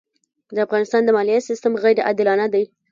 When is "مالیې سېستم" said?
1.17-1.73